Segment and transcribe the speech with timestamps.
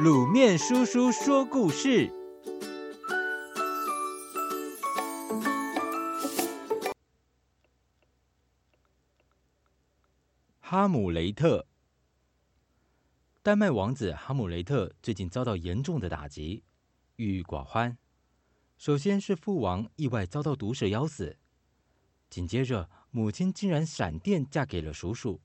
[0.00, 2.10] 卤面叔叔说故事：
[10.60, 11.66] 哈姆雷特。
[13.42, 16.64] 丹麦王子哈姆雷特最近遭到严重的打击，
[17.16, 17.98] 郁郁寡欢。
[18.78, 21.36] 首先是父王意外遭到毒蛇咬死，
[22.30, 25.42] 紧接着母亲竟然闪电嫁给了叔叔，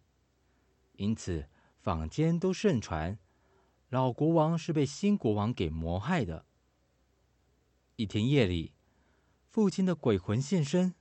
[0.93, 1.49] 因此
[1.81, 3.19] 坊间都盛传。
[3.89, 6.45] 老国王是被新国王给谋害的。
[7.95, 8.73] 一天夜里，
[9.49, 10.93] 父亲的鬼魂现身，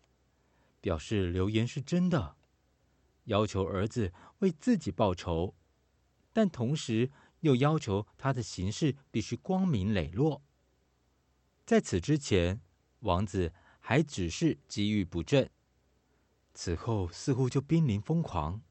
[0.80, 2.36] 表示流言是真的，
[3.24, 5.56] 要求儿子为自己报仇，
[6.32, 7.10] 但同时
[7.41, 10.42] 又要求他的行事必须光明磊落。
[11.64, 12.60] 在此之前，
[13.00, 15.50] 王子还只是机遇不振，
[16.55, 18.62] 此后似乎就濒临疯狂。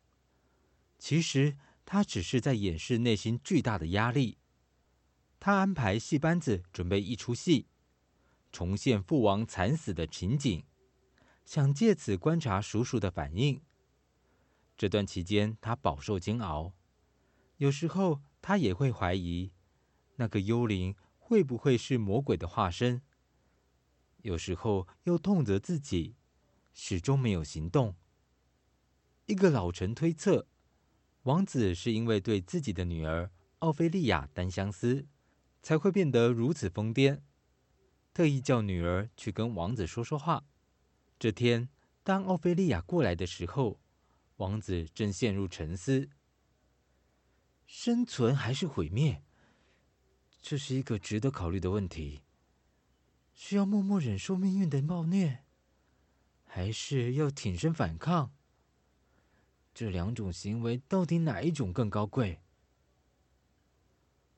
[0.97, 1.57] 其实。
[1.85, 4.39] 他只是在掩饰内心巨大的压力。
[5.39, 7.67] 他安排戏班子准备一出戏，
[8.51, 10.63] 重现父王惨死的情景，
[11.45, 13.61] 想借此观察叔叔的反应。
[14.75, 16.73] 这段期间，他饱受煎熬。
[17.57, 19.51] 有时候，他也会怀疑
[20.15, 23.01] 那个幽灵会不会是魔鬼的化身。
[24.23, 26.15] 有时候，又痛责自己
[26.73, 27.95] 始终没有行动。
[29.27, 30.47] 一个老臣推测。
[31.25, 35.07] 王子是因为对自己的女儿奥菲利亚单相思，
[35.63, 37.21] 才会变得如此疯癫。
[38.13, 40.45] 特意叫女儿去跟王子说说话。
[41.17, 41.67] 这天，
[42.03, 43.79] 当奥菲利亚过来的时候，
[44.35, 46.09] 王子正陷入沉思：
[47.65, 49.23] 生存还是毁灭？
[50.43, 52.21] 这是一个值得考虑的问题。
[53.33, 55.39] 需要默默忍受命运的暴虐，
[56.43, 58.31] 还是要挺身反抗？
[59.75, 62.39] 这两种行为到底哪一种更高贵？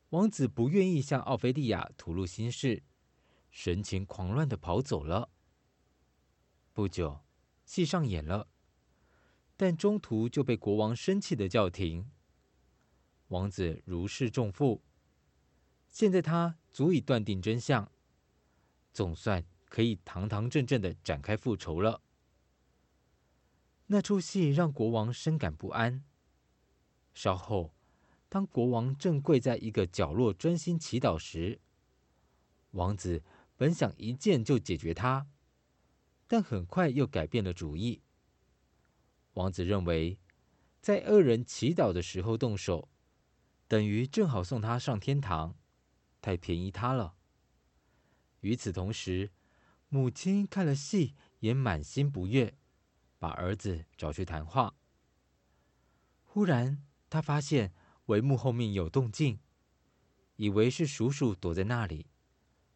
[0.10, 2.82] 王子不愿意向奥菲利亚吐露心事，
[3.52, 5.30] 神情狂乱地跑走了。
[6.74, 7.20] 不久，
[7.66, 8.48] 戏上演了，
[9.56, 12.10] 但中途就被国王生气地叫停。
[13.28, 14.82] 王子如释重负，
[15.88, 17.92] 现在他足以断定真相，
[18.92, 22.02] 总算可以堂堂正正地展开复仇了。
[23.88, 26.04] 那出戏让国王深感不安。
[27.14, 27.74] 稍后，
[28.30, 31.60] 当国王正跪在一个角落专心祈祷时，
[32.72, 33.24] 王子
[33.56, 35.28] 本想一剑就解决他，
[36.28, 38.02] 但很快又改变了主意。
[39.34, 40.20] 王子认为，
[40.82, 42.90] 在恶人祈祷的时候动手，
[43.68, 45.56] 等于正好送他上天堂，
[46.22, 47.16] 太便宜他了。
[48.42, 49.32] 与此同时，
[49.90, 52.58] 母亲看了戏也满心不悦。
[53.20, 54.76] 把儿子找去谈话。
[56.24, 57.74] 忽然，他发现
[58.08, 59.40] 帷幕后面有动静，
[60.36, 62.08] 以为是叔叔躲在那里，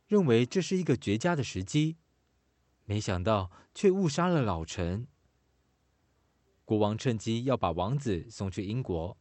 [0.08, 1.98] 认为这是一个绝佳的时机，
[2.86, 5.08] 没想到却误杀了老臣。
[6.66, 9.18] 国王趁机要把王子送去英国，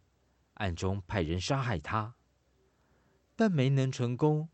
[0.54, 2.14] 暗中派人杀害他，
[3.34, 4.48] 但没能成功。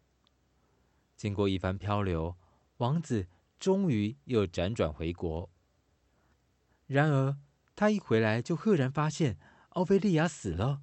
[1.14, 2.36] 经过一番漂流，
[2.78, 3.28] 王子
[3.58, 5.50] 终于又辗转回国。
[6.86, 7.36] 然而，
[7.74, 9.38] 他一回来就赫然发现
[9.70, 10.82] 奥菲利亚死了。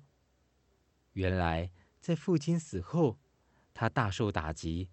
[1.13, 3.19] 原来，在父亲死后，
[3.73, 4.89] 他大受打击，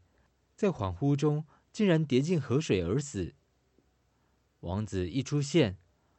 [0.54, 3.34] 在恍惚中竟然跌进河水而死。
[4.60, 5.78] 王子一出现，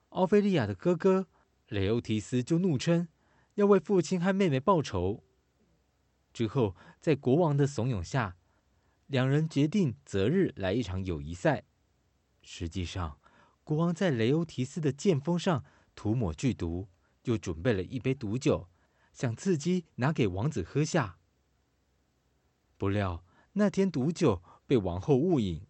[0.10, 1.28] 奥菲利亚的哥哥
[1.68, 3.08] 雷欧提斯就怒称
[3.54, 5.24] 要为父亲和妹妹报仇。
[6.34, 8.36] 之后，在国王的怂恿下，
[9.08, 11.64] 两人决定择日来一场友谊赛。
[12.42, 13.21] 实际上，
[13.72, 15.64] 国王在雷欧提斯的剑锋上
[15.96, 16.90] 涂抹剧毒，
[17.24, 18.68] 又准备了一杯毒酒，
[19.14, 21.20] 想伺机拿给王子喝下。
[22.78, 23.24] 不料
[23.54, 25.66] 那天毒酒被王后误饮，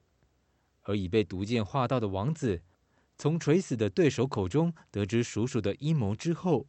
[0.82, 2.64] 而已被毒箭划到的王子，
[3.20, 6.68] 从垂死的对手口中得知叔叔的阴谋之后，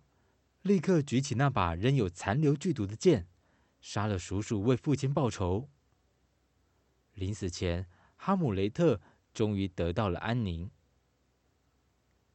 [0.60, 3.26] 立刻举起那把仍有残留剧毒的剑，
[3.80, 5.70] 杀了叔叔，为父亲报仇。
[7.14, 9.00] 临死前，哈姆雷特
[9.32, 10.70] 终于得到了安宁。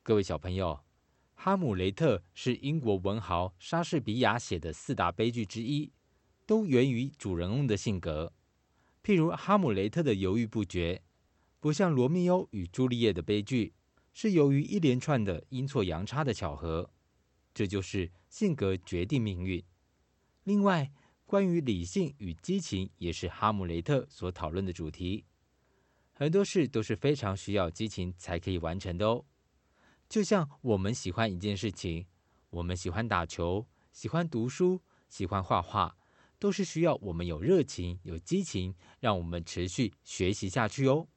[0.07, 0.67] 各位小朋友，
[1.35, 5.91] 《哈姆雷特》是英国文豪莎士比亚写的四大悲剧之一，
[6.45, 8.31] 都源于主人翁的性格。
[9.03, 11.03] 譬如哈姆雷特的犹豫不决，
[11.59, 13.73] 不像罗密欧与朱丽叶的悲剧，
[14.13, 16.89] 是由于一连串的阴错阳差的巧合。
[17.53, 19.61] 这就是性格决定命运。
[20.45, 20.89] 另外，
[21.25, 25.25] 关于理性与激情，也是哈姆雷特所讨论的主题。
[26.13, 29.25] 很多事都是非常需要激情才可以完成的哦。
[30.09, 32.05] 就像我们喜欢一件事情，
[32.49, 35.97] 我们喜欢打球，喜欢读书，喜欢画画，
[36.39, 41.07] 都是需要我们有热情、有激情，让我们持续学习下去哦。